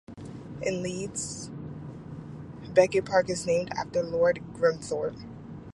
[0.63, 1.51] In Leeds,
[2.73, 5.21] Beckett Park is named after Lord Grimthorpe.